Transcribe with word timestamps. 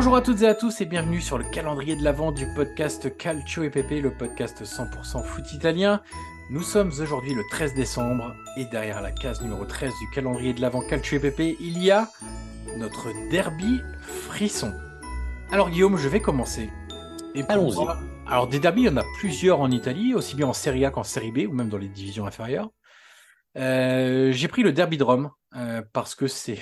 Bonjour 0.00 0.16
à 0.16 0.22
toutes 0.22 0.40
et 0.40 0.48
à 0.48 0.54
tous 0.54 0.80
et 0.80 0.86
bienvenue 0.86 1.20
sur 1.20 1.36
le 1.36 1.44
calendrier 1.44 1.94
de 1.94 2.02
l'avant 2.02 2.32
du 2.32 2.46
podcast 2.54 3.14
Calcio 3.18 3.64
et 3.64 3.68
Pepe, 3.68 4.00
le 4.02 4.10
podcast 4.10 4.64
100% 4.64 5.22
foot 5.22 5.52
italien. 5.52 6.00
Nous 6.48 6.62
sommes 6.62 6.90
aujourd'hui 6.98 7.34
le 7.34 7.42
13 7.50 7.74
décembre 7.74 8.34
et 8.56 8.64
derrière 8.64 9.02
la 9.02 9.12
case 9.12 9.42
numéro 9.42 9.66
13 9.66 9.92
du 10.00 10.08
calendrier 10.08 10.54
de 10.54 10.62
l'avant 10.62 10.80
Calcio 10.80 11.18
et 11.18 11.20
Pepe, 11.20 11.54
il 11.60 11.84
y 11.84 11.90
a 11.90 12.08
notre 12.78 13.08
derby 13.30 13.82
frisson. 14.00 14.72
Alors 15.52 15.68
Guillaume, 15.68 15.98
je 15.98 16.08
vais 16.08 16.20
commencer. 16.20 16.70
Et 17.34 17.44
Allons-y. 17.50 17.86
Alors 18.26 18.46
des 18.46 18.58
derbys, 18.58 18.80
il 18.80 18.86
y 18.86 18.88
en 18.88 18.96
a 18.96 19.04
plusieurs 19.18 19.60
en 19.60 19.70
Italie, 19.70 20.14
aussi 20.14 20.34
bien 20.34 20.46
en 20.46 20.54
Serie 20.54 20.86
A 20.86 20.90
qu'en 20.90 21.04
Serie 21.04 21.30
B 21.30 21.40
ou 21.46 21.52
même 21.52 21.68
dans 21.68 21.76
les 21.76 21.88
divisions 21.88 22.26
inférieures. 22.26 22.70
Euh, 23.58 24.32
j'ai 24.32 24.48
pris 24.48 24.62
le 24.62 24.72
derby 24.72 24.96
de 24.96 25.04
Rome 25.04 25.30
euh, 25.56 25.82
parce 25.92 26.14
que 26.14 26.26
c'est 26.26 26.58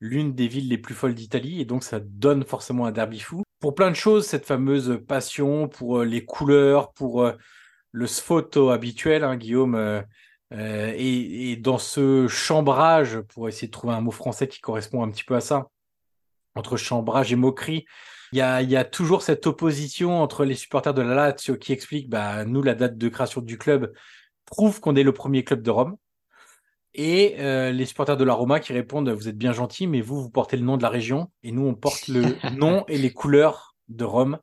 l'une 0.00 0.34
des 0.34 0.48
villes 0.48 0.68
les 0.68 0.78
plus 0.78 0.94
folles 0.94 1.14
d'Italie, 1.14 1.60
et 1.60 1.64
donc 1.64 1.84
ça 1.84 2.00
donne 2.00 2.44
forcément 2.44 2.86
un 2.86 2.92
derby 2.92 3.20
fou. 3.20 3.42
Pour 3.60 3.74
plein 3.74 3.90
de 3.90 3.96
choses, 3.96 4.26
cette 4.26 4.46
fameuse 4.46 5.00
passion 5.06 5.68
pour 5.68 5.98
euh, 5.98 6.04
les 6.04 6.24
couleurs, 6.24 6.92
pour 6.92 7.24
euh, 7.24 7.32
le 7.90 8.06
sfoto 8.06 8.70
habituel, 8.70 9.24
hein, 9.24 9.36
Guillaume, 9.36 9.74
euh, 9.74 10.02
et, 10.96 11.56
dans 11.56 11.78
ce 11.78 12.28
chambrage, 12.28 13.20
pour 13.20 13.48
essayer 13.48 13.66
de 13.66 13.72
trouver 13.72 13.94
un 13.94 14.00
mot 14.00 14.12
français 14.12 14.46
qui 14.48 14.60
correspond 14.60 15.02
un 15.02 15.10
petit 15.10 15.24
peu 15.24 15.34
à 15.34 15.40
ça, 15.40 15.66
entre 16.54 16.76
chambrage 16.76 17.32
et 17.32 17.36
moquerie, 17.36 17.84
il 18.32 18.38
y 18.38 18.42
a, 18.42 18.62
y 18.62 18.76
a, 18.76 18.84
toujours 18.84 19.22
cette 19.22 19.46
opposition 19.46 20.22
entre 20.22 20.44
les 20.44 20.54
supporters 20.54 20.94
de 20.94 21.02
la 21.02 21.14
Lazio 21.14 21.56
qui 21.56 21.72
expliquent, 21.72 22.10
bah, 22.10 22.44
nous, 22.44 22.62
la 22.62 22.74
date 22.74 22.98
de 22.98 23.08
création 23.08 23.40
du 23.40 23.58
club 23.58 23.92
prouve 24.44 24.80
qu'on 24.80 24.96
est 24.96 25.02
le 25.02 25.12
premier 25.12 25.44
club 25.44 25.62
de 25.62 25.70
Rome 25.70 25.96
et 26.98 27.36
euh, 27.38 27.70
les 27.70 27.86
supporters 27.86 28.16
de 28.16 28.24
la 28.24 28.34
Roma 28.34 28.58
qui 28.58 28.72
répondent 28.72 29.08
vous 29.08 29.28
êtes 29.28 29.38
bien 29.38 29.52
gentils 29.52 29.86
mais 29.86 30.00
vous 30.00 30.20
vous 30.20 30.30
portez 30.30 30.56
le 30.56 30.64
nom 30.64 30.76
de 30.76 30.82
la 30.82 30.88
région 30.88 31.30
et 31.44 31.52
nous 31.52 31.64
on 31.64 31.74
porte 31.74 32.08
le 32.08 32.22
nom 32.58 32.84
et 32.88 32.98
les 32.98 33.12
couleurs 33.12 33.76
de 33.88 34.04
Rome. 34.04 34.38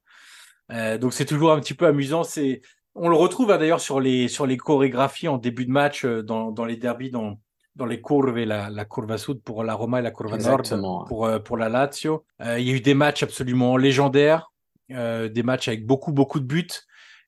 Euh, 0.71 0.97
donc 0.97 1.13
c'est 1.13 1.25
toujours 1.25 1.51
un 1.51 1.59
petit 1.59 1.73
peu 1.73 1.85
amusant. 1.85 2.23
C'est 2.23 2.61
on 2.95 3.09
le 3.09 3.16
retrouve 3.16 3.51
hein, 3.51 3.57
d'ailleurs 3.57 3.81
sur 3.81 3.99
les 3.99 4.29
sur 4.29 4.47
les 4.47 4.55
chorégraphies 4.55 5.27
en 5.27 5.38
début 5.38 5.66
de 5.66 5.71
match 5.71 6.05
euh, 6.05 6.23
dans, 6.23 6.49
dans 6.51 6.66
les 6.66 6.77
derbies 6.77 7.11
dans 7.11 7.39
dans 7.75 7.85
les 7.85 7.99
courbes 7.99 8.38
et 8.38 8.45
la, 8.45 8.69
la 8.69 8.85
curva 8.85 9.17
sud 9.17 9.41
pour 9.43 9.66
la 9.66 9.73
Roma 9.73 9.99
et 9.99 10.01
la 10.01 10.11
curva 10.11 10.37
nord 10.37 11.05
pour 11.09 11.29
pour 11.43 11.57
la 11.57 11.67
Lazio. 11.67 12.23
Il 12.39 12.61
y 12.61 12.72
a 12.72 12.73
eu 12.73 12.79
des 12.79 12.93
matchs 12.93 13.22
absolument 13.22 13.75
légendaires 13.75 14.53
des 14.87 15.43
matchs 15.43 15.67
avec 15.67 15.85
beaucoup 15.85 16.13
beaucoup 16.13 16.39
de 16.39 16.45
buts 16.45 16.69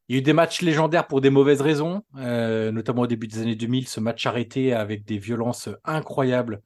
il 0.08 0.16
y 0.16 0.18
a 0.18 0.20
eu 0.20 0.24
des 0.24 0.34
matchs 0.34 0.62
légendaires 0.62 1.08
pour 1.08 1.22
des 1.22 1.30
mauvaises 1.30 1.62
raisons, 1.62 2.04
euh, 2.18 2.72
notamment 2.72 3.02
au 3.04 3.08
début 3.08 3.28
des 3.28 3.40
années 3.40 3.56
2000, 3.56 3.88
ce 3.88 4.00
match 4.00 4.26
arrêté 4.26 4.74
avec 4.74 5.04
des 5.06 5.18
violences 5.18 5.70
incroyables 5.84 6.62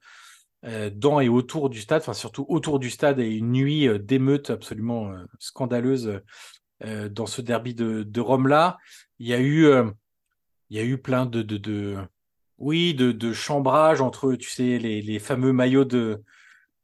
euh, 0.64 0.90
dans 0.94 1.18
et 1.18 1.28
autour 1.28 1.70
du 1.70 1.80
stade, 1.80 2.02
enfin 2.02 2.12
surtout 2.12 2.46
autour 2.48 2.78
du 2.78 2.88
stade 2.88 3.18
et 3.18 3.28
une 3.28 3.50
nuit 3.50 3.88
euh, 3.88 3.98
d'émeutes 3.98 4.50
absolument 4.50 5.10
euh, 5.12 5.24
scandaleuse 5.38 6.20
dans 7.12 7.26
ce 7.26 7.40
derby 7.40 7.74
de, 7.74 8.02
de 8.02 8.20
Rome-là. 8.20 8.76
Il 9.20 9.28
y 9.28 9.34
a 9.34 9.40
eu, 9.40 9.68
il 10.68 10.76
y 10.76 10.80
a 10.80 10.82
eu 10.82 10.98
plein 10.98 11.26
de, 11.26 11.40
de, 11.40 11.56
de 11.56 11.96
oui, 12.58 12.92
de, 12.92 13.12
de 13.12 13.32
chambrage 13.32 14.00
entre, 14.00 14.34
tu 14.34 14.50
sais, 14.50 14.78
les, 14.78 15.00
les 15.00 15.20
fameux 15.20 15.52
maillots 15.52 15.84
de 15.84 16.24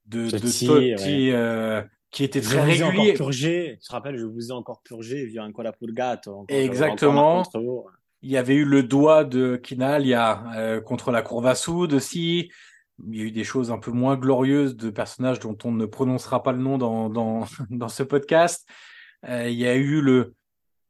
de, 0.07 0.31
Totti, 0.31 0.69
de 0.69 0.95
Totti 0.95 1.33
ouais 1.33 1.85
qui 2.11 2.25
était 2.25 2.41
très 2.41 2.63
régulier. 2.63 2.85
Encore 2.85 3.15
purgé. 3.15 3.79
Je 3.83 3.87
te 3.87 3.93
rappelle, 3.93 4.17
je 4.17 4.25
vous 4.25 4.49
ai 4.49 4.53
encore 4.53 4.83
purgé 4.83 5.27
via 5.27 5.43
un 5.43 5.53
cola 5.53 5.73
purgato. 5.73 6.47
Exactement. 6.49 7.43
il 8.23 8.31
y 8.31 8.37
avait 8.37 8.55
eu 8.55 8.65
le 8.65 8.83
doigt 8.83 9.25
de 9.25 9.57
Kinalia 9.57 10.45
euh, 10.57 10.81
contre 10.81 11.11
la 11.11 11.23
Courva 11.23 11.55
Sud 11.55 11.93
aussi. 11.93 12.51
Il 13.07 13.17
y 13.17 13.21
a 13.21 13.25
eu 13.25 13.31
des 13.31 13.45
choses 13.45 13.71
un 13.71 13.79
peu 13.79 13.93
moins 13.93 14.17
glorieuses 14.17 14.77
de 14.77 14.91
personnages 14.91 15.39
dont 15.39 15.57
on 15.65 15.71
ne 15.71 15.87
prononcera 15.87 16.43
pas 16.43 16.53
le 16.53 16.59
nom 16.59 16.79
dans, 16.79 17.09
dans, 17.09 17.45
dans 17.71 17.89
ce 17.89 18.03
podcast. 18.03 18.69
Euh, 19.29 19.49
il 19.49 19.59
y 19.59 19.67
a 19.67 19.75
eu 19.75 20.01
le, 20.01 20.35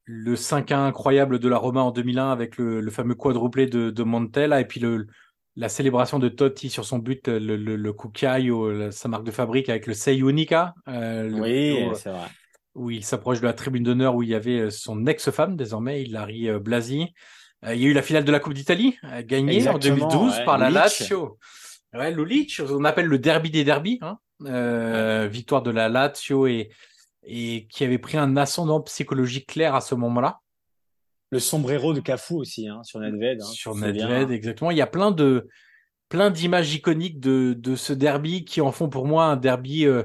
le 0.04 0.34
5-1 0.34 0.74
incroyable 0.74 1.38
de 1.38 1.48
la 1.48 1.58
Roma 1.58 1.82
en 1.82 1.90
2001 1.90 2.30
avec 2.30 2.56
le, 2.56 2.80
le 2.80 2.90
fameux 2.90 3.14
quadruplé 3.14 3.66
de, 3.66 3.90
de 3.90 4.02
Montella 4.04 4.60
et 4.60 4.66
puis 4.66 4.80
le, 4.80 5.06
la 5.58 5.68
célébration 5.68 6.20
de 6.20 6.28
Totti 6.28 6.70
sur 6.70 6.84
son 6.84 6.98
but, 6.98 7.26
le, 7.26 7.56
le, 7.56 7.74
le 7.74 8.90
sa 8.92 9.08
marque 9.08 9.24
de 9.24 9.32
fabrique 9.32 9.68
avec 9.68 9.88
le 9.88 9.92
Sei 9.92 10.16
Unica. 10.16 10.72
Euh, 10.86 11.28
oui, 11.32 11.84
c'est 11.94 12.10
vrai. 12.10 12.28
Où 12.76 12.90
il 12.92 13.04
s'approche 13.04 13.40
de 13.40 13.46
la 13.46 13.52
tribune 13.52 13.82
d'honneur 13.82 14.14
où 14.14 14.22
il 14.22 14.28
y 14.28 14.36
avait 14.36 14.60
euh, 14.60 14.70
son 14.70 15.04
ex-femme 15.06 15.56
désormais, 15.56 16.02
Hilary 16.02 16.48
euh, 16.48 16.60
Blasi. 16.60 17.12
il 17.64 17.74
y 17.76 17.86
a 17.86 17.88
eu 17.88 17.92
la 17.92 18.02
finale 18.02 18.22
de 18.22 18.30
la 18.30 18.38
Coupe 18.38 18.54
d'Italie, 18.54 18.96
gagnée 19.24 19.68
en 19.68 19.78
2012 19.78 20.44
par 20.44 20.58
la 20.58 20.70
Lazio. 20.70 21.38
Ouais, 21.92 22.12
Lulic, 22.12 22.60
on 22.70 22.84
appelle 22.84 23.06
le 23.06 23.18
derby 23.18 23.50
des 23.50 23.64
derbys. 23.64 23.98
Hein. 24.00 25.26
Victoire 25.28 25.62
de 25.62 25.72
la 25.72 25.88
Lazio 25.88 26.46
et, 26.46 26.70
et 27.24 27.66
qui 27.66 27.82
avait 27.82 27.98
pris 27.98 28.16
un 28.16 28.36
ascendant 28.36 28.80
psychologique 28.82 29.48
clair 29.48 29.74
à 29.74 29.80
ce 29.80 29.96
moment-là 29.96 30.38
le 31.30 31.38
sombrero 31.38 31.92
de 31.92 32.00
Cafu 32.00 32.34
aussi 32.34 32.68
hein, 32.68 32.82
sur 32.82 33.00
Nedved. 33.00 33.40
Hein, 33.40 33.44
sur 33.44 33.74
Nedved, 33.74 34.30
exactement. 34.30 34.70
Il 34.70 34.76
y 34.78 34.82
a 34.82 34.86
plein 34.86 35.10
de 35.10 35.48
plein 36.08 36.30
d'images 36.30 36.72
iconiques 36.74 37.20
de, 37.20 37.54
de 37.58 37.76
ce 37.76 37.92
derby 37.92 38.44
qui 38.44 38.60
en 38.60 38.72
font 38.72 38.88
pour 38.88 39.06
moi 39.06 39.26
un 39.26 39.36
derby 39.36 39.84
euh, 39.84 40.04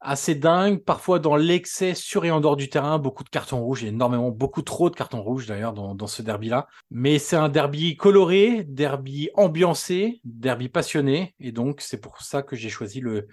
assez 0.00 0.34
dingue, 0.34 0.82
parfois 0.82 1.18
dans 1.18 1.36
l'excès 1.36 1.94
sur 1.94 2.24
et 2.24 2.30
en 2.30 2.40
dehors 2.40 2.56
du 2.56 2.68
terrain, 2.68 2.98
beaucoup 2.98 3.24
de 3.24 3.28
cartons 3.28 3.62
rouges, 3.62 3.84
énormément, 3.84 4.30
beaucoup 4.30 4.62
trop 4.62 4.88
de 4.90 4.96
cartons 4.96 5.22
rouges 5.22 5.46
d'ailleurs 5.46 5.72
dans, 5.72 5.94
dans 5.94 6.06
ce 6.06 6.22
derby-là. 6.22 6.68
Mais 6.90 7.18
c'est 7.18 7.36
un 7.36 7.48
derby 7.48 7.96
coloré, 7.96 8.64
derby 8.64 9.28
ambiancé, 9.34 10.20
derby 10.24 10.68
passionné, 10.68 11.34
et 11.40 11.52
donc 11.52 11.80
c'est 11.80 12.00
pour 12.00 12.22
ça 12.22 12.42
que 12.42 12.56
j'ai 12.56 12.70
choisi 12.70 13.00
le, 13.00 13.26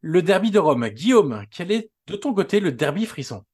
le 0.00 0.22
derby 0.22 0.50
de 0.50 0.58
Rome. 0.58 0.88
Guillaume, 0.88 1.44
quel 1.50 1.70
est 1.70 1.90
de 2.06 2.16
ton 2.16 2.34
côté 2.34 2.60
le 2.60 2.72
derby 2.72 3.06
frisson? 3.06 3.44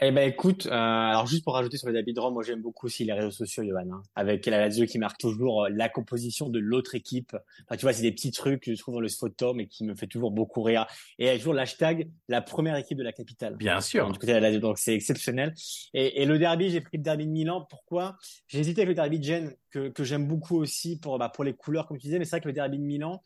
Eh 0.00 0.12
ben 0.12 0.28
écoute, 0.28 0.66
euh, 0.66 0.70
alors 0.70 1.26
juste 1.26 1.42
pour 1.42 1.54
rajouter 1.54 1.76
sur 1.76 1.88
les 1.88 1.98
habits 1.98 2.12
de 2.12 2.20
Rome, 2.20 2.34
moi 2.34 2.42
j'aime 2.42 2.62
beaucoup 2.62 2.86
aussi 2.86 3.04
les 3.04 3.12
réseaux 3.12 3.30
sociaux, 3.30 3.64
Johan, 3.64 3.90
hein, 3.90 4.02
avec 4.14 4.46
la 4.46 4.58
Lazio 4.58 4.86
qui 4.86 4.98
marque 4.98 5.18
toujours 5.18 5.64
euh, 5.64 5.68
la 5.70 5.88
composition 5.88 6.48
de 6.48 6.58
l'autre 6.58 6.94
équipe. 6.94 7.36
Enfin, 7.64 7.76
tu 7.76 7.82
vois, 7.82 7.92
c'est 7.92 8.02
des 8.02 8.12
petits 8.12 8.30
trucs 8.30 8.62
que 8.62 8.74
je 8.74 8.78
trouve 8.78 8.94
dans 8.94 9.00
le 9.00 9.08
photo, 9.08 9.54
mais 9.54 9.66
qui 9.66 9.84
me 9.84 9.96
fait 9.96 10.06
toujours 10.06 10.30
beaucoup 10.30 10.62
rire. 10.62 10.86
Et 11.18 11.24
il 11.24 11.26
y 11.26 11.30
a 11.30 11.36
toujours 11.36 11.54
l'hashtag 11.54 12.08
la 12.28 12.42
première 12.42 12.76
équipe 12.76 12.96
de 12.96 13.02
la 13.02 13.12
capitale. 13.12 13.56
Bien 13.56 13.80
sûr. 13.80 14.06
du 14.12 14.18
côté 14.18 14.28
de 14.28 14.38
la 14.38 14.40
Lazio, 14.40 14.60
donc 14.60 14.78
c'est 14.78 14.94
exceptionnel. 14.94 15.52
Et, 15.94 16.22
et, 16.22 16.26
le 16.26 16.38
derby, 16.38 16.70
j'ai 16.70 16.80
pris 16.80 16.98
le 16.98 17.02
derby 17.02 17.26
de 17.26 17.32
Milan. 17.32 17.66
Pourquoi? 17.68 18.16
J'ai 18.46 18.60
hésité 18.60 18.82
avec 18.82 18.90
le 18.90 18.94
derby 18.94 19.18
de 19.18 19.24
Gênes, 19.24 19.54
que, 19.70 19.88
que 19.88 20.04
j'aime 20.04 20.28
beaucoup 20.28 20.58
aussi 20.58 20.98
pour 21.00 21.18
bah, 21.18 21.28
pour 21.28 21.42
les 21.42 21.54
couleurs, 21.54 21.86
comme 21.88 21.98
tu 21.98 22.06
disais. 22.06 22.18
Mais 22.18 22.24
c'est 22.24 22.36
vrai 22.36 22.40
que 22.40 22.48
le 22.48 22.54
derby 22.54 22.78
de 22.78 22.84
Milan, 22.84 23.20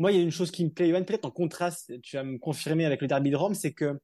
moi, 0.00 0.12
il 0.12 0.16
y 0.16 0.20
a 0.20 0.22
une 0.22 0.30
chose 0.30 0.50
qui 0.50 0.64
me 0.64 0.70
plaît, 0.70 0.88
Johan, 0.88 1.04
peut-être 1.04 1.26
en 1.26 1.30
contraste, 1.30 1.92
tu 2.02 2.16
vas 2.16 2.24
me 2.24 2.38
confirmer 2.38 2.86
avec 2.86 3.02
le 3.02 3.06
derby 3.06 3.30
de 3.30 3.36
Rome, 3.36 3.54
c'est 3.54 3.72
que 3.72 4.00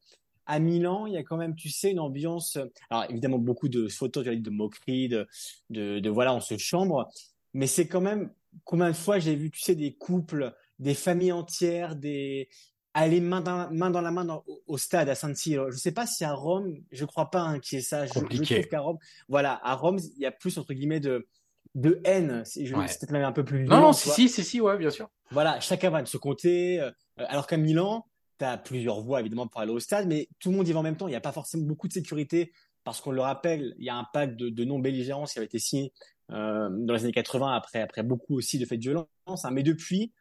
à 0.46 0.58
Milan, 0.58 1.06
il 1.06 1.14
y 1.14 1.16
a 1.16 1.22
quand 1.22 1.36
même, 1.36 1.54
tu 1.54 1.68
sais, 1.68 1.90
une 1.90 2.00
ambiance. 2.00 2.58
Alors 2.90 3.04
évidemment, 3.10 3.38
beaucoup 3.38 3.68
de 3.68 3.88
photos, 3.88 4.24
de 4.24 4.50
moquerie, 4.50 5.08
de, 5.08 5.26
de, 5.70 5.98
de 5.98 6.10
voilà, 6.10 6.34
on 6.34 6.40
se 6.40 6.56
chambre, 6.56 7.08
mais 7.54 7.66
c'est 7.66 7.86
quand 7.86 8.00
même 8.00 8.30
combien 8.64 8.88
de 8.88 8.96
fois 8.96 9.18
j'ai 9.18 9.34
vu, 9.34 9.50
tu 9.50 9.60
sais, 9.60 9.74
des 9.74 9.94
couples, 9.94 10.54
des 10.78 10.94
familles 10.94 11.32
entières, 11.32 11.96
des 11.96 12.48
aller 12.94 13.20
main 13.20 13.42
dans, 13.42 13.70
main 13.70 13.90
dans 13.90 14.00
la 14.00 14.10
main 14.10 14.42
au, 14.66 14.78
stade 14.78 15.10
à 15.10 15.14
San 15.14 15.34
Siro. 15.34 15.70
Je 15.70 15.76
sais 15.76 15.92
pas 15.92 16.06
si 16.06 16.24
à 16.24 16.32
Rome, 16.32 16.76
je 16.90 17.04
crois 17.04 17.30
pas 17.30 17.42
hein, 17.42 17.60
qu'il 17.60 17.76
y 17.76 17.80
ait 17.80 17.84
ça. 17.84 18.06
Je, 18.06 18.12
je 18.14 18.54
trouve 18.54 18.68
qu'à 18.68 18.80
Rome, 18.80 18.98
voilà, 19.28 19.60
à 19.62 19.74
Rome, 19.74 19.98
il 20.16 20.22
y 20.22 20.26
a 20.26 20.30
plus 20.30 20.56
entre 20.56 20.72
guillemets 20.72 21.00
de 21.00 21.26
de 21.74 22.00
haine. 22.04 22.42
Je, 22.46 22.74
C'est 22.86 23.00
peut-être 23.00 23.10
même 23.12 23.24
un 23.24 23.32
peu 23.32 23.44
plus. 23.44 23.64
Violent, 23.64 23.76
non, 23.76 23.82
non, 23.88 23.92
si, 23.92 24.08
si, 24.08 24.28
si, 24.28 24.44
si, 24.44 24.60
ouais, 24.60 24.78
bien 24.78 24.90
sûr. 24.90 25.10
Voilà, 25.30 25.60
chacun 25.60 25.90
va 25.90 26.02
de 26.02 26.08
se 26.08 26.16
compter. 26.16 26.80
Euh, 26.80 26.90
alors 27.18 27.46
qu'à 27.46 27.58
Milan, 27.58 28.06
tu 28.38 28.44
as 28.44 28.58
plusieurs 28.58 29.00
voies 29.00 29.20
évidemment 29.20 29.46
pour 29.46 29.60
aller 29.60 29.72
au 29.72 29.80
stade, 29.80 30.06
mais 30.06 30.28
tout 30.40 30.50
le 30.50 30.56
monde 30.56 30.68
y 30.68 30.72
va 30.72 30.80
en 30.80 30.82
même 30.82 30.96
temps. 30.96 31.08
Il 31.08 31.12
n'y 31.12 31.16
a 31.16 31.20
pas 31.20 31.32
forcément 31.32 31.66
beaucoup 31.66 31.88
de 31.88 31.92
sécurité 31.92 32.52
parce 32.84 33.00
qu'on 33.00 33.10
le 33.10 33.20
rappelle, 33.20 33.74
il 33.78 33.84
y 33.84 33.88
a 33.88 33.96
un 33.96 34.06
pacte 34.12 34.36
de, 34.36 34.64
non-belligérance 34.64 35.32
qui 35.32 35.38
avait 35.38 35.46
été 35.46 35.58
signé 35.58 35.92
euh, 36.30 36.68
dans 36.70 36.94
les 36.94 37.04
années 37.04 37.12
80 37.12 37.52
après, 37.52 37.80
après 37.80 38.02
beaucoup 38.02 38.36
aussi 38.36 38.58
de 38.58 38.64
faits 38.64 38.78
de 38.78 38.84
violence. 38.84 39.08
Hein. 39.44 39.50
Mais 39.50 39.62
depuis, 39.62 40.12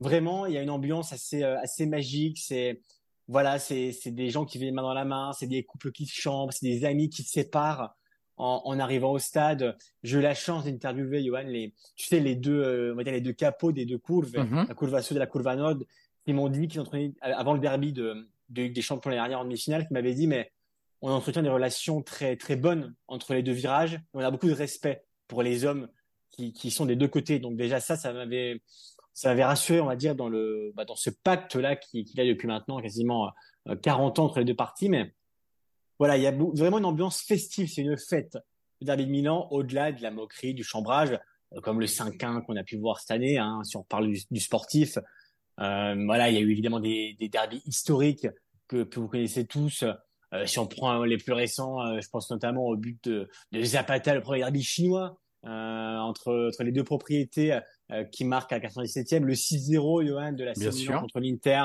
vraiment, 0.00 0.46
il 0.46 0.52
y 0.52 0.58
a 0.58 0.62
une 0.62 0.70
ambiance 0.70 1.12
assez, 1.12 1.42
euh, 1.42 1.58
assez 1.60 1.86
magique. 1.86 2.38
C'est 2.38 2.82
voilà, 3.26 3.60
c'est 3.60 3.94
des 4.06 4.28
gens 4.28 4.44
qui 4.44 4.58
viennent 4.58 4.74
main 4.74 4.82
dans 4.82 4.92
la 4.92 5.04
main, 5.04 5.32
c'est 5.32 5.46
des 5.46 5.62
couples 5.62 5.92
qui 5.92 6.04
se 6.04 6.20
chambrent, 6.20 6.52
c'est 6.52 6.66
des 6.66 6.84
amis 6.84 7.08
qui 7.08 7.22
se 7.22 7.30
séparent 7.30 7.94
en, 8.36 8.60
en, 8.64 8.78
arrivant 8.80 9.12
au 9.12 9.20
stade. 9.20 9.76
J'ai 10.02 10.18
eu 10.18 10.20
la 10.20 10.34
chance 10.34 10.64
d'interviewer, 10.64 11.22
Johan, 11.22 11.44
les, 11.46 11.72
tu 11.94 12.06
sais, 12.06 12.18
les 12.18 12.34
deux, 12.34 12.60
euh, 12.60 12.92
on 12.92 12.96
va 12.96 13.04
dire 13.04 13.12
les 13.12 13.20
deux 13.20 13.32
capots 13.32 13.70
des 13.70 13.86
deux 13.86 13.98
courves, 13.98 14.32
mm-hmm. 14.32 14.66
la 14.66 14.74
courbe 14.74 15.00
sud 15.00 15.16
et 15.16 15.20
la 15.20 15.26
courbe 15.28 15.46
nord, 15.56 15.76
qui 16.24 16.32
m'ont 16.32 16.48
dit 16.48 16.68
qu'ils 16.68 16.80
entraînaient 16.80 17.14
avant 17.22 17.54
le 17.54 17.60
derby 17.60 17.92
de, 17.92 18.28
des 18.48 18.82
champions 18.82 19.10
l'année 19.10 19.20
dernière 19.20 19.40
en 19.40 19.44
demi-finale, 19.44 19.86
qui 19.86 19.92
m'avaient 19.92 20.14
dit, 20.14 20.26
mais 20.26 20.52
on 21.02 21.10
entretient 21.10 21.42
des 21.42 21.48
relations 21.48 22.02
très, 22.02 22.36
très 22.36 22.56
bonnes 22.56 22.94
entre 23.08 23.34
les 23.34 23.42
deux 23.42 23.52
virages. 23.52 24.00
On 24.12 24.20
a 24.20 24.30
beaucoup 24.30 24.48
de 24.48 24.52
respect 24.52 25.04
pour 25.28 25.42
les 25.42 25.64
hommes 25.64 25.88
qui, 26.30 26.52
qui 26.52 26.70
sont 26.70 26.86
des 26.86 26.96
deux 26.96 27.08
côtés. 27.08 27.38
Donc 27.38 27.56
déjà, 27.56 27.80
ça, 27.80 27.96
ça 27.96 28.12
m'avait, 28.12 28.60
ça 29.12 29.30
m'avait 29.30 29.44
rassuré, 29.44 29.80
on 29.80 29.86
va 29.86 29.96
dire, 29.96 30.14
dans 30.14 30.28
le, 30.28 30.72
bah, 30.74 30.84
dans 30.84 30.96
ce 30.96 31.10
pacte-là 31.10 31.76
qu'il 31.76 32.04
qui 32.04 32.20
a 32.20 32.26
depuis 32.26 32.46
maintenant 32.46 32.80
quasiment 32.80 33.30
40 33.82 34.18
euh, 34.18 34.22
ans 34.22 34.24
entre 34.26 34.38
les 34.38 34.44
deux 34.44 34.56
parties. 34.56 34.88
Mais 34.88 35.14
voilà, 35.98 36.16
il 36.16 36.22
y 36.22 36.26
a 36.26 36.32
vraiment 36.32 36.78
une 36.78 36.84
ambiance 36.84 37.22
festive. 37.22 37.68
C'est 37.68 37.82
une 37.82 37.98
fête. 37.98 38.38
Le 38.80 38.86
derby 38.86 39.06
de 39.06 39.10
Milan, 39.10 39.48
au-delà 39.50 39.92
de 39.92 40.02
la 40.02 40.10
moquerie, 40.10 40.54
du 40.54 40.64
chambrage, 40.64 41.18
euh, 41.54 41.60
comme 41.60 41.80
le 41.80 41.86
5-1 41.86 42.44
qu'on 42.44 42.56
a 42.56 42.64
pu 42.64 42.76
voir 42.78 43.00
cette 43.00 43.10
année, 43.10 43.38
hein, 43.38 43.62
si 43.64 43.76
on 43.76 43.82
parle 43.82 44.10
du, 44.30 44.40
sportif. 44.40 44.98
Euh, 45.60 45.94
voilà, 46.06 46.30
il 46.30 46.34
y 46.34 46.38
a 46.38 46.40
eu 46.40 46.50
évidemment 46.50 46.80
des, 46.80 47.16
des 47.18 47.30
historiques 47.66 48.26
que, 48.68 48.84
que 48.84 49.00
vous 49.00 49.08
connaissez 49.08 49.46
tous. 49.46 49.84
Euh, 50.32 50.46
si 50.46 50.58
on 50.58 50.66
prend 50.66 51.02
les 51.04 51.18
plus 51.18 51.32
récents, 51.32 51.80
euh, 51.84 52.00
je 52.00 52.08
pense 52.08 52.30
notamment 52.30 52.66
au 52.66 52.76
but 52.76 53.02
de, 53.04 53.28
de 53.52 53.62
Zapata, 53.62 54.14
le 54.14 54.20
premier 54.20 54.40
derby 54.40 54.62
chinois 54.62 55.18
euh, 55.44 55.48
entre, 55.48 56.48
entre 56.48 56.62
les 56.62 56.72
deux 56.72 56.84
propriétés 56.84 57.58
qui 58.12 58.24
marquent 58.24 58.52
à 58.52 58.60
la 58.60 58.68
97e, 58.68 59.24
le 59.24 59.34
6-0 59.34 60.06
Johan 60.06 60.32
de 60.32 60.44
la 60.44 60.54
série 60.54 60.86
contre 60.86 61.18
l'Inter 61.18 61.64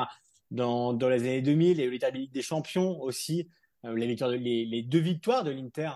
dans, 0.50 0.94
dans 0.94 1.10
les 1.10 1.20
années 1.20 1.42
2000 1.44 1.80
et 1.80 1.88
le 1.88 1.98
derby 2.00 2.30
des 2.30 2.42
Champions 2.42 3.00
aussi, 3.00 3.48
les, 3.84 4.08
victoires 4.08 4.32
de, 4.32 4.38
les, 4.38 4.66
les, 4.66 4.82
deux 4.82 5.00
victoires 5.00 5.44
de 5.44 5.52
l'Inter 5.52 5.92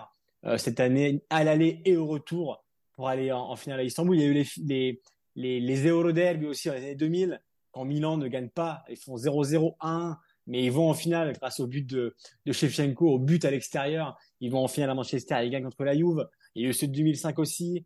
cette 0.57 0.79
année 0.79 1.23
à 1.31 1.43
l'aller 1.43 1.81
et 1.85 1.97
au 1.97 2.05
retour 2.05 2.63
pour 2.93 3.09
aller 3.09 3.31
en, 3.31 3.55
finale 3.55 3.79
à 3.79 3.83
Istanbul. 3.83 4.17
Il 4.17 4.21
y 4.21 4.23
a 4.23 4.27
eu 4.27 4.33
les, 4.33 4.47
les, 4.63 5.01
les, 5.35 5.59
les 5.59 5.87
Euroderby 5.87 6.45
aussi 6.45 6.67
dans 6.67 6.75
les 6.75 6.81
années 6.81 6.95
2000 6.95 7.41
quand 7.71 7.85
Milan 7.85 8.17
ne 8.17 8.27
gagne 8.27 8.49
pas, 8.49 8.83
ils 8.89 8.97
font 8.97 9.15
0-0-1 9.15 10.17
mais 10.49 10.65
ils 10.65 10.71
vont 10.71 10.89
en 10.89 10.95
finale 10.95 11.33
grâce 11.33 11.59
au 11.59 11.67
but 11.67 11.85
de, 11.85 12.15
de 12.45 12.51
Shevchenko, 12.51 13.07
au 13.07 13.19
but 13.19 13.45
à 13.45 13.51
l'extérieur. 13.51 14.17
Ils 14.41 14.51
vont 14.51 14.63
en 14.63 14.67
finale 14.67 14.89
à 14.89 14.95
Manchester, 14.95 15.37
ils 15.43 15.51
gagnent 15.51 15.63
contre 15.63 15.83
la 15.83 15.95
Juve. 15.95 16.27
Il 16.55 16.63
y 16.63 16.65
a 16.65 16.69
eu 16.69 16.73
ceux 16.73 16.87
de 16.87 16.93
2005 16.93 17.37
aussi. 17.37 17.85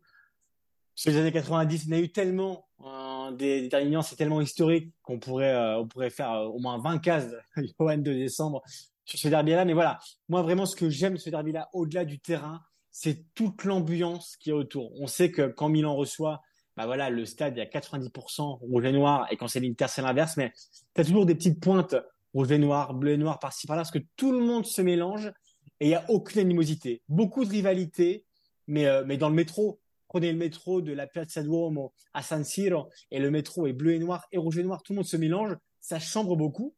Ceux 0.94 1.10
des 1.12 1.18
années 1.18 1.32
90, 1.32 1.84
il 1.84 1.90
y 1.90 1.94
en 1.94 1.98
a 1.98 2.00
eu 2.00 2.10
tellement 2.10 2.66
euh, 2.86 3.32
des 3.32 3.60
déterminants, 3.62 4.00
c'est 4.00 4.16
tellement 4.16 4.40
historique 4.40 4.94
qu'on 5.02 5.18
pourrait, 5.18 5.52
euh, 5.52 5.78
on 5.78 5.86
pourrait 5.86 6.08
faire 6.08 6.32
euh, 6.32 6.46
au 6.46 6.58
moins 6.58 6.78
20 6.78 6.98
cases 6.98 7.34
Johan 7.78 7.98
de 7.98 8.12
décembre 8.12 8.62
sur 9.04 9.18
ce 9.18 9.28
derby-là. 9.28 9.66
Mais 9.66 9.74
voilà, 9.74 9.98
moi 10.30 10.40
vraiment, 10.40 10.64
ce 10.64 10.74
que 10.74 10.88
j'aime 10.88 11.18
ce 11.18 11.28
derby-là, 11.28 11.68
au-delà 11.74 12.06
du 12.06 12.18
terrain, 12.18 12.62
c'est 12.90 13.26
toute 13.34 13.64
l'ambiance 13.64 14.36
qui 14.38 14.50
est 14.50 14.54
autour. 14.54 14.92
On 14.98 15.06
sait 15.06 15.30
que 15.30 15.48
quand 15.48 15.68
Milan 15.68 15.96
reçoit, 15.96 16.40
bah 16.76 16.86
voilà, 16.86 17.10
le 17.10 17.24
stade, 17.24 17.54
il 17.56 17.58
y 17.58 17.62
a 17.62 17.66
90% 17.66 18.58
rouge 18.60 18.84
et 18.84 18.92
noir, 18.92 19.26
et 19.30 19.36
quand 19.36 19.48
c'est 19.48 19.60
l'Inter, 19.60 19.86
c'est 19.88 20.02
l'inverse, 20.02 20.36
mais 20.36 20.52
tu 20.94 21.00
as 21.00 21.04
toujours 21.04 21.26
des 21.26 21.34
petites 21.34 21.60
pointes 21.60 21.94
rouge 22.34 22.50
et 22.50 22.58
noir, 22.58 22.94
bleu 22.94 23.12
et 23.12 23.16
noir 23.16 23.38
par-ci 23.38 23.66
par-là, 23.66 23.82
parce 23.82 23.92
que 23.92 24.04
tout 24.16 24.32
le 24.32 24.40
monde 24.40 24.66
se 24.66 24.82
mélange 24.82 25.32
et 25.80 25.86
il 25.86 25.88
n'y 25.88 25.94
a 25.94 26.04
aucune 26.10 26.40
animosité. 26.40 27.02
Beaucoup 27.08 27.44
de 27.44 27.50
rivalité, 27.50 28.24
mais, 28.66 28.86
euh, 28.86 29.04
mais 29.06 29.16
dans 29.16 29.28
le 29.28 29.34
métro, 29.34 29.80
prenez 30.08 30.32
le 30.32 30.38
métro 30.38 30.82
de 30.82 30.92
la 30.92 31.06
Piazza 31.06 31.42
Duomo 31.42 31.92
à 32.12 32.22
San 32.22 32.44
Siro 32.44 32.90
et 33.10 33.20
le 33.20 33.30
métro 33.30 33.66
est 33.66 33.72
bleu 33.72 33.94
et 33.94 33.98
noir 33.98 34.26
et 34.32 34.38
rouge 34.38 34.58
et 34.58 34.64
noir, 34.64 34.82
tout 34.82 34.92
le 34.92 34.96
monde 34.96 35.06
se 35.06 35.16
mélange, 35.16 35.56
ça 35.80 36.00
chambre 36.00 36.36
beaucoup, 36.36 36.74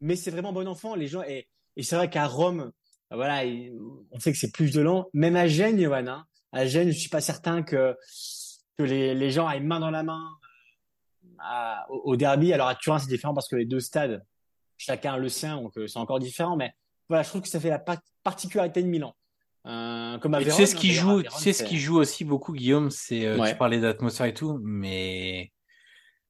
mais 0.00 0.16
c'est 0.16 0.30
vraiment 0.30 0.52
bon 0.52 0.68
enfant. 0.68 0.94
Les 0.94 1.06
gens, 1.06 1.22
et, 1.22 1.48
et 1.76 1.82
c'est 1.82 1.96
vrai 1.96 2.10
qu'à 2.10 2.26
Rome, 2.26 2.72
voilà, 3.10 3.42
on 4.12 4.20
sait 4.20 4.32
que 4.32 4.38
c'est 4.38 4.52
plus 4.52 4.66
violent. 4.66 5.08
Même 5.14 5.36
à 5.36 5.48
Gênes, 5.48 5.80
Johan, 5.80 6.06
hein, 6.06 6.26
à 6.52 6.66
Gênes, 6.66 6.90
je 6.90 6.98
suis 6.98 7.08
pas 7.08 7.20
certain 7.20 7.62
que, 7.62 7.96
que 8.82 8.88
les, 8.88 9.14
les 9.14 9.30
gens 9.30 9.46
aillent 9.46 9.60
main 9.60 9.80
dans 9.80 9.90
la 9.90 10.02
main 10.02 10.28
euh, 11.24 11.74
au, 11.88 12.12
au, 12.12 12.16
derby. 12.16 12.52
Alors 12.52 12.68
à 12.68 12.74
Turin, 12.74 12.98
c'est 12.98 13.08
différent 13.08 13.34
parce 13.34 13.48
que 13.48 13.56
les 13.56 13.66
deux 13.66 13.80
stades 13.80 14.24
chacun 14.80 15.18
le 15.18 15.28
sien, 15.28 15.60
donc 15.60 15.76
euh, 15.76 15.86
c'est 15.86 15.98
encore 15.98 16.18
différent. 16.18 16.56
Mais 16.56 16.72
voilà, 17.08 17.22
je 17.22 17.28
trouve 17.28 17.42
que 17.42 17.48
ça 17.48 17.60
fait 17.60 17.68
la 17.68 17.82
particularité 18.24 18.82
de 18.82 18.88
Milan. 18.88 19.14
Euh, 19.66 20.16
comme 20.18 20.38
tu 20.42 20.50
sais 20.50 20.64
ce 20.64 20.74
qui 20.74 20.92
joue, 20.92 21.22
tu 21.22 21.52
ce 21.52 21.62
qui 21.62 21.78
joue 21.78 21.98
aussi 21.98 22.24
beaucoup, 22.24 22.54
Guillaume, 22.54 22.90
c'est 22.90 23.26
euh, 23.26 23.46
tu 23.46 23.54
parlais 23.56 23.78
d'atmosphère 23.78 24.26
et 24.26 24.34
tout, 24.34 24.58
mais 24.62 25.52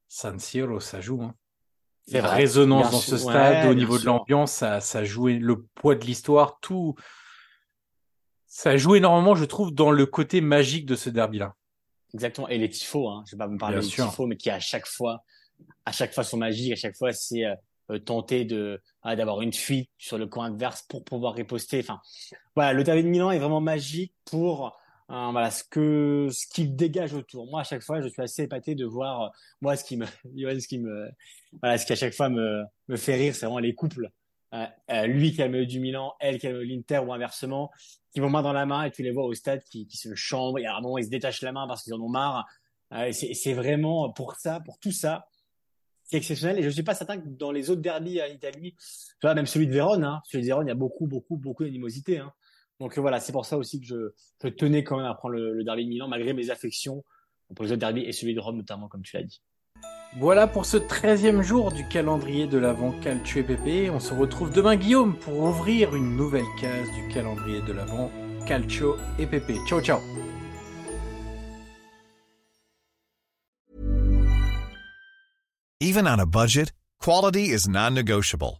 San 0.08 0.38
Siro, 0.41 0.81
ça 0.81 1.00
joue. 1.00 1.23
Hein. 1.23 1.35
La 2.08 2.29
résonance 2.29 2.91
dans 2.91 2.99
ce 2.99 3.17
stade, 3.17 3.69
au 3.69 3.75
niveau 3.75 3.99
de 3.99 4.05
l'ambiance, 4.05 4.50
ça, 4.50 4.81
ça 4.81 5.05
joué 5.05 5.38
le 5.38 5.62
poids 5.76 5.94
de 5.94 6.05
l'histoire, 6.05 6.58
tout. 6.61 6.97
Ça 8.47 8.76
joue 8.76 8.97
énormément, 8.97 9.37
je 9.37 9.44
trouve, 9.44 9.73
dans 9.73 9.93
le 9.93 10.06
côté 10.06 10.41
magique 10.41 10.87
de 10.87 10.97
ce 10.97 11.08
derby-là. 11.08 11.55
Exactement. 12.15 12.49
Et 12.49 12.59
les 12.59 12.69
tifos, 12.69 13.09
hein. 13.09 13.25
je 13.27 13.33
vais 13.33 13.39
pas 13.39 13.49
me 13.49 13.59
parler 13.59 13.81
des 13.81 13.87
tifos, 13.87 14.27
mais 14.27 14.37
qui 14.37 14.51
à 14.51 14.61
chaque 14.61 14.87
fois, 14.87 15.23
à 15.85 15.93
chaque 15.93 16.12
fois 16.12 16.25
sont 16.25 16.37
magiques, 16.37 16.73
à 16.73 16.77
chaque 16.77 16.97
fois 16.97 17.12
c'est 17.12 17.45
euh, 17.91 17.99
tenter 17.99 18.45
de 18.45 18.81
ah, 19.03 19.17
d'avoir 19.17 19.40
une 19.43 19.52
fuite 19.52 19.90
sur 19.99 20.17
le 20.19 20.26
coin 20.26 20.47
adverse 20.47 20.83
pour 20.88 21.05
pouvoir 21.05 21.35
riposter. 21.35 21.81
Enfin, 21.81 22.00
voilà, 22.55 22.73
le 22.73 22.85
derby 22.85 23.02
de 23.02 23.09
Milan 23.09 23.31
est 23.31 23.38
vraiment 23.38 23.61
magique 23.61 24.14
pour 24.25 24.79
euh, 25.11 25.31
voilà 25.33 25.50
ce 25.50 25.64
que 25.64 26.29
ce 26.31 26.47
qu'il 26.47 26.76
dégage 26.76 27.14
autour. 27.14 27.47
Moi, 27.47 27.61
à 27.61 27.64
chaque 27.64 27.83
fois, 27.83 28.00
je 28.00 28.09
suis 28.09 28.23
assez 28.23 28.43
épaté 28.43 28.75
de 28.75 28.85
voir 28.85 29.23
euh, 29.23 29.29
moi 29.61 29.76
ce 29.76 29.85
qui 29.85 29.97
me 29.97 30.07
ce 30.25 30.69
qui 30.69 30.79
me 30.79 31.09
voilà 31.61 31.79
ce 31.79 31.87
qui 31.87 31.93
à 31.93 31.97
chaque 31.97 32.14
fois 32.14 32.29
me 32.29 32.62
me 32.88 32.97
fait 32.97 33.17
rire, 33.17 33.35
c'est 33.35 33.47
vraiment 33.47 33.59
les 33.59 33.75
couples. 33.75 34.09
Lui 35.07 35.33
qui 35.33 35.42
a 35.42 35.49
le 35.49 35.66
du 35.66 35.80
Milan, 35.80 36.14
elle 36.21 36.38
qui 36.38 36.47
a 36.47 36.52
le 36.52 36.62
l'Inter 36.62 36.99
ou 36.99 37.12
inversement, 37.12 37.71
qui 38.12 38.21
vont 38.21 38.30
main 38.30 38.42
dans 38.42 38.52
la 38.52 38.66
main 38.66 38.85
et 38.85 38.90
tu 38.90 39.02
les 39.02 39.11
vois 39.11 39.25
au 39.25 39.35
stade 39.35 39.62
qui, 39.64 39.87
qui 39.87 39.97
se 39.97 40.14
chambrent. 40.14 40.59
Et 40.59 40.66
à 40.66 40.76
un 40.76 40.80
moment, 40.80 40.99
ils 40.99 41.04
se 41.04 41.11
détachent 41.11 41.42
la 41.42 41.52
main 41.52 41.66
parce 41.66 41.85
qu'ils 41.85 41.95
en 41.95 42.00
ont 42.00 42.09
marre. 42.09 42.47
c'est 43.12 43.52
vraiment 43.52 44.11
pour 44.11 44.35
ça, 44.35 44.61
pour 44.61 44.78
tout 44.78 44.92
ça, 44.92 45.28
c'est 46.11 46.16
exceptionnel. 46.16 46.59
Et 46.59 46.62
je 46.62 46.66
ne 46.66 46.73
suis 46.73 46.83
pas 46.83 46.95
certain 46.95 47.19
que 47.19 47.28
dans 47.28 47.52
les 47.52 47.71
autres 47.71 47.83
derbies 47.83 48.21
en 48.21 48.26
Italie, 48.26 48.75
tu 49.21 49.26
même 49.26 49.47
celui 49.47 49.69
de 49.69 49.73
Vérone, 49.73 50.04
hein, 50.04 50.21
celui 50.25 50.45
de 50.45 50.52
il 50.62 50.66
y 50.66 50.71
a 50.71 50.75
beaucoup, 50.75 51.07
beaucoup, 51.07 51.37
beaucoup 51.37 51.62
d'animosité. 51.62 52.19
Hein. 52.19 52.33
Donc 52.80 52.99
voilà, 52.99 53.21
c'est 53.21 53.33
pour 53.33 53.47
ça 53.47 53.57
aussi 53.57 53.80
que 53.80 53.87
je, 53.87 54.12
je, 54.42 54.49
tenais 54.49 54.83
quand 54.83 54.97
même 54.97 55.07
à 55.07 55.14
prendre 55.14 55.35
le, 55.35 55.62
derby 55.62 55.85
de 55.85 55.90
Milan, 55.90 56.09
malgré 56.09 56.33
mes 56.33 56.50
affections 56.50 57.04
pour 57.54 57.64
les 57.64 57.73
autres 57.73 57.80
derbies 57.80 58.02
et 58.02 58.12
celui 58.12 58.35
de 58.35 58.40
Rome 58.40 58.57
notamment, 58.57 58.88
comme 58.88 59.02
tu 59.02 59.16
l'as 59.16 59.23
dit. 59.23 59.40
Voilà 60.17 60.49
pour 60.49 60.67
ce 60.67 60.76
13e 60.76 61.40
jour 61.40 61.71
du 61.71 61.87
calendrier 61.87 62.49
de 62.49 62.59
l'Avent 62.59 62.93
Calcio 63.00 63.45
Pépé. 63.45 63.90
On 63.90 64.00
se 64.00 64.12
retrouve 64.12 64.50
demain, 64.50 64.75
Guillaume, 64.75 65.14
pour 65.14 65.38
ouvrir 65.38 65.95
une 65.95 66.17
nouvelle 66.17 66.49
case 66.61 66.88
du 66.90 67.14
calendrier 67.14 67.62
de 67.62 67.73
l'Avent 67.73 68.11
Calcio 68.45 68.97
et 69.21 69.26
Pépé. 69.26 69.57
Ciao, 69.69 69.81
ciao 69.81 70.00
Even 75.81 76.07
on 76.07 76.19
a 76.19 76.26
budget, 76.26 76.73
quality 77.00 77.49
is 77.49 77.67
non-negotiable. 77.69 78.60